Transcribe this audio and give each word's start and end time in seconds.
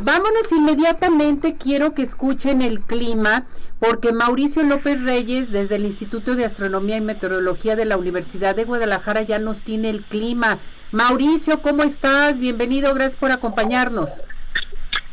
Vámonos 0.00 0.52
inmediatamente, 0.52 1.56
quiero 1.56 1.92
que 1.92 2.02
escuchen 2.02 2.62
el 2.62 2.80
clima, 2.80 3.46
porque 3.80 4.12
Mauricio 4.12 4.62
López 4.62 5.02
Reyes, 5.02 5.50
desde 5.50 5.74
el 5.74 5.86
Instituto 5.86 6.36
de 6.36 6.44
Astronomía 6.44 6.96
y 6.96 7.00
Meteorología 7.00 7.74
de 7.74 7.84
la 7.84 7.96
Universidad 7.96 8.54
de 8.54 8.62
Guadalajara, 8.62 9.22
ya 9.22 9.40
nos 9.40 9.62
tiene 9.62 9.90
el 9.90 10.04
clima. 10.04 10.60
Mauricio, 10.92 11.62
¿cómo 11.62 11.82
estás? 11.82 12.38
Bienvenido, 12.38 12.94
gracias 12.94 13.16
por 13.16 13.32
acompañarnos. 13.32 14.22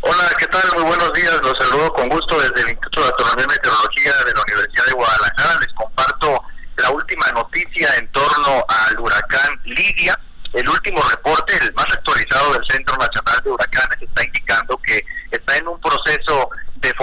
Hola, 0.01 0.29
¿qué 0.37 0.45
tal? 0.45 0.61
Muy 0.76 0.83
buenos 0.83 1.13
días, 1.13 1.42
los 1.42 1.58
saludo 1.58 1.92
con 1.94 2.08
gusto 2.08 2.40
desde 2.40 2.62
el 2.62 2.70
Instituto 2.70 3.02
de 3.02 3.08
Astronomía 3.08 3.46
y 3.46 3.54
Meteorología 3.54 4.12
de 4.24 4.33
la 4.36 4.42
Universidad 4.44 4.86
de 4.86 4.94
Guadalajara. 4.94 5.60
Les 5.62 5.74
comparto 5.74 6.44
la 6.78 6.92
última 6.92 7.26
noticia 7.31 7.90
en 7.97 8.08
torno 8.12 8.63
al 8.67 8.99
huracán 8.99 9.60
Lidia 9.63 10.15
el 10.56 10.70
último 10.70 11.02
reporte, 11.02 11.54
el 11.62 11.74
más 11.74 11.86
actualizado 11.92 12.54
del 12.54 12.65
Centro 12.65 12.96
Nacional 12.96 13.42
de 13.44 13.52
Huracanes, 13.52 14.02
está 14.02 14.24
indicando 14.24 14.78
que 14.78 15.04
está 15.31 15.58
en 15.58 15.67
un 15.67 15.79
proceso 15.81 16.49
de 16.77 16.94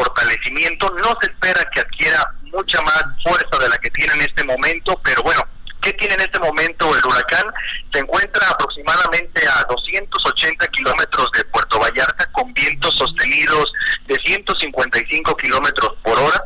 No 0.51 1.17
se 1.21 1.31
espera 1.31 1.65
que 1.73 1.81
adquiera 1.81 2.27
mucha 2.43 2.81
más 2.83 3.05
fuerza 3.23 3.59
de 3.59 3.69
la 3.69 3.79
que 3.79 3.91
tiene 3.91 4.13
en 4.15 4.23
este 4.23 4.45
momento, 4.45 5.01
pero 5.05 5.23
bueno, 5.23 5.43
¿qué 5.81 5.93
tiene 5.95 6.15
en 6.15 6.21
este 6.21 6.39
momento 6.39 6.95
el 6.97 7.05
huracán? 7.05 7.47
Se 7.93 8.01
encuentra 8.01 8.47
aproximadamente 8.49 9.43
a 9.47 9.65
280 9.69 10.67
kilómetros 10.69 11.31
de 11.33 11.45
Puerto 11.47 11.79
Vallarta 11.79 12.27
con 12.33 12.53
vientos 12.53 12.95
sostenidos 12.95 13.73
de 14.07 14.17
155 14.25 15.37
kilómetros 15.37 15.95
por 16.03 16.19
hora 16.19 16.45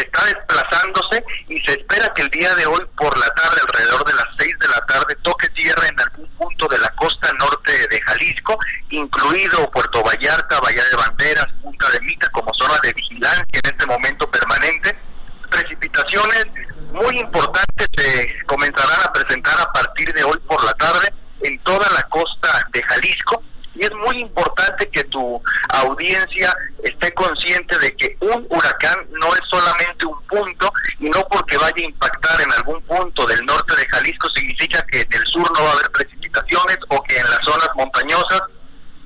está 0.00 0.24
desplazándose 0.26 1.24
y 1.48 1.58
se 1.60 1.72
espera 1.72 2.12
que 2.14 2.22
el 2.22 2.28
día 2.28 2.54
de 2.54 2.66
hoy 2.66 2.80
por 2.96 3.16
la 3.18 3.28
tarde, 3.28 3.60
alrededor 3.66 4.04
de 4.04 4.12
las 4.12 4.26
6 4.38 4.58
de 4.58 4.68
la 4.68 4.86
tarde, 4.86 5.16
toque 5.22 5.48
tierra 5.50 5.88
en 5.88 6.00
algún 6.00 6.28
punto 6.36 6.68
de 6.68 6.78
la 6.78 6.88
costa 6.96 7.32
norte 7.38 7.72
de 7.88 8.00
Jalisco, 8.02 8.58
Puerto 9.70 10.02
Vallarta, 10.02 10.60
Bahía 10.60 10.82
de 10.90 10.96
Banderas, 10.96 11.46
Punta 11.62 11.90
de 11.90 12.00
Mita, 12.00 12.26
como 12.30 12.52
zona 12.54 12.74
de 12.82 12.92
vigilancia 12.94 13.44
en 13.52 13.70
este 13.70 13.86
momento 13.86 14.30
permanente. 14.30 14.98
Precipitaciones 15.50 16.46
muy 16.90 17.18
importantes 17.18 17.86
se 17.98 18.34
comenzarán 18.46 18.98
a 19.04 19.12
presentar 19.12 19.60
a 19.60 19.70
partir 19.72 20.12
de 20.14 20.24
hoy 20.24 20.38
por 20.48 20.64
la 20.64 20.72
tarde 20.72 21.12
en 21.42 21.58
toda 21.64 21.86
la 21.94 22.02
costa 22.04 22.66
de 22.72 22.82
Jalisco 22.82 23.42
y 23.74 23.84
es 23.84 23.92
muy 24.06 24.20
importante 24.20 24.88
que 24.88 25.04
tu 25.04 25.42
audiencia 25.68 26.56
esté 26.82 27.12
consciente 27.12 27.78
de 27.78 27.94
que 27.94 28.16
un 28.20 28.46
huracán 28.48 29.06
no 29.20 29.34
es 29.34 29.42
solamente 29.50 30.06
un 30.06 30.22
punto 30.28 30.72
y 30.98 31.10
no 31.10 31.22
porque 31.30 31.58
vaya 31.58 31.74
a 31.76 31.82
impactar 31.82 32.40
en 32.40 32.52
algún 32.54 32.80
punto 32.84 33.26
del 33.26 33.44
norte 33.44 33.76
de 33.76 33.86
Jalisco 33.86 34.30
significa 34.30 34.82
que 34.90 35.02
en 35.02 35.12
el 35.12 35.26
sur 35.26 35.46
no 35.52 35.62
va 35.62 35.70
a 35.70 35.72
haber 35.74 35.90
precipitaciones 35.90 36.78
o 36.88 37.02
que 37.02 37.18
en 37.18 37.24
las 37.28 37.40
zonas 37.44 37.68
montañosas 37.76 38.40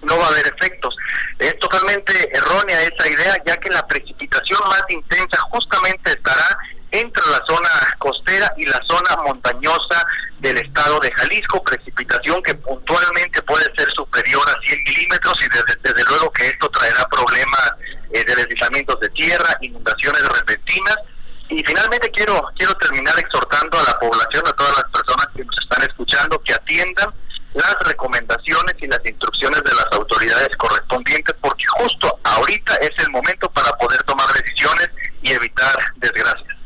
no 0.03 0.19
va 0.19 0.27
a 0.27 0.29
haber 0.29 0.47
efectos. 0.47 0.95
Es 1.39 1.59
totalmente 1.59 2.13
errónea 2.37 2.83
esa 2.83 3.09
idea, 3.09 3.37
ya 3.47 3.57
que 3.57 3.71
la 3.71 3.87
precipitación 3.87 4.61
más 4.69 4.85
intensa 4.89 5.41
justamente 5.51 6.11
estará 6.11 6.59
entre 6.93 7.23
la 7.31 7.41
zona 7.49 7.69
costera 7.99 8.53
y 8.57 8.67
la 8.67 8.81
zona 8.87 9.17
montañosa 9.25 10.05
del 10.41 10.57
estado 10.59 10.99
de 11.01 11.13
Jalisco, 11.13 11.63
precipitación 11.63 12.43
que 12.43 12.55
puntualmente 12.55 13.43
puede 13.43 13.65
ser 13.77 13.89
superior 13.95 14.43
a 14.49 14.61
100 14.67 14.85
milímetros 14.85 15.39
y 15.41 15.49
desde, 15.85 16.05
luego 16.09 16.31
que 16.33 16.49
esto 16.49 16.69
traerá 16.71 17.07
problemas 17.09 17.73
eh, 18.13 18.25
de 18.25 18.35
deslizamientos 18.35 18.99
de 19.01 19.09
tierra, 19.11 19.57
inundaciones 19.61 20.27
repentinas. 20.29 20.97
Y 21.49 21.63
finalmente 21.65 22.11
quiero, 22.11 22.43
quiero 22.57 22.75
terminar 22.77 23.19
exhortando 23.19 23.79
a 23.79 23.83
la 23.83 23.99
población, 23.99 24.43
a 24.47 24.53
todas 24.53 24.77
las 24.77 24.85
personas 24.91 25.27
que 25.35 25.45
nos 25.45 25.57
están 25.59 25.83
escuchando, 25.83 26.41
que 26.43 26.55
atiendan 26.55 27.13
las 27.55 27.75
recomendaciones 27.85 28.75
y 28.81 28.87
las 28.87 29.01
instrucciones 29.05 29.63
de 29.63 29.75
las 29.75 29.87
autoridades 29.93 30.57
correspondientes, 30.57 31.35
porque 31.41 31.65
justo 31.67 32.19
ahorita 32.25 32.70
es 32.81 32.91
el 33.05 33.11
momento 33.11 33.51
para 33.51 33.71
poder 33.73 34.03
tomar 34.05 34.27
decisiones 34.33 34.91
y 35.23 35.33
evitar 35.33 35.75
desgracias. 35.97 36.57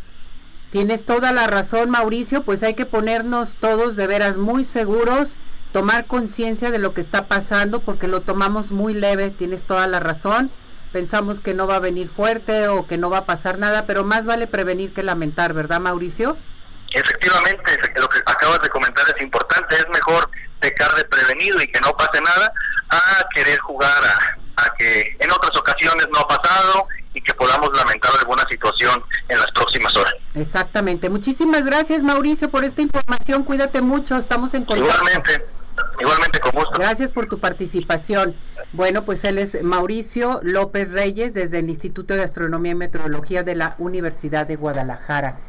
Tienes 0.70 1.04
toda 1.04 1.30
la 1.30 1.46
razón, 1.46 1.90
Mauricio, 1.90 2.42
pues 2.42 2.62
hay 2.62 2.74
que 2.74 2.86
ponernos 2.86 3.56
todos 3.60 3.94
de 3.94 4.08
veras 4.08 4.36
muy 4.36 4.64
seguros, 4.64 5.36
tomar 5.72 6.06
conciencia 6.06 6.72
de 6.72 6.78
lo 6.78 6.94
que 6.94 7.00
está 7.00 7.28
pasando, 7.28 7.80
porque 7.80 8.08
lo 8.08 8.22
tomamos 8.22 8.72
muy 8.72 8.92
leve, 8.92 9.30
tienes 9.30 9.64
toda 9.64 9.86
la 9.86 10.00
razón. 10.00 10.50
Pensamos 10.92 11.40
que 11.40 11.54
no 11.54 11.66
va 11.66 11.76
a 11.76 11.80
venir 11.80 12.08
fuerte 12.08 12.68
o 12.68 12.86
que 12.86 12.96
no 12.96 13.08
va 13.08 13.18
a 13.18 13.26
pasar 13.26 13.58
nada, 13.58 13.86
pero 13.86 14.04
más 14.04 14.26
vale 14.26 14.46
prevenir 14.46 14.92
que 14.94 15.02
lamentar, 15.02 15.52
¿verdad, 15.52 15.80
Mauricio? 15.80 16.36
Efectivamente, 16.90 17.72
lo 17.96 18.08
que 18.08 18.18
acabas 18.26 18.60
de 18.62 18.68
comentar 18.68 19.04
es 19.16 19.22
importante, 19.22 19.76
es 19.76 19.86
mejor 19.92 20.30
pecar 20.60 20.92
de 20.94 21.04
prevenido 21.04 21.60
y 21.60 21.66
que 21.66 21.80
no 21.80 21.96
pase 21.96 22.20
nada 22.20 22.52
a 22.90 23.24
querer 23.34 23.58
jugar 23.60 23.90
a, 24.04 24.64
a 24.64 24.74
que 24.76 25.13
no 26.14 26.20
ha 26.20 26.28
pasado 26.28 26.86
y 27.12 27.20
que 27.20 27.34
podamos 27.34 27.70
lamentar 27.76 28.10
alguna 28.20 28.42
situación 28.48 29.02
en 29.28 29.38
las 29.38 29.50
próximas 29.52 29.96
horas. 29.96 30.14
Exactamente. 30.34 31.10
Muchísimas 31.10 31.64
gracias, 31.64 32.02
Mauricio, 32.02 32.50
por 32.50 32.64
esta 32.64 32.82
información. 32.82 33.44
Cuídate 33.44 33.82
mucho, 33.82 34.16
estamos 34.16 34.54
en 34.54 34.64
contacto. 34.64 34.92
Igualmente, 34.92 35.46
igualmente 36.00 36.40
con 36.40 36.52
gusto. 36.52 36.72
Gracias 36.78 37.10
por 37.10 37.26
tu 37.26 37.38
participación. 37.38 38.34
Bueno, 38.72 39.04
pues 39.04 39.22
él 39.24 39.38
es 39.38 39.62
Mauricio 39.62 40.40
López 40.42 40.90
Reyes 40.90 41.34
desde 41.34 41.60
el 41.60 41.68
Instituto 41.68 42.14
de 42.14 42.24
Astronomía 42.24 42.72
y 42.72 42.76
Meteorología 42.76 43.44
de 43.44 43.54
la 43.54 43.76
Universidad 43.78 44.46
de 44.46 44.56
Guadalajara. 44.56 45.38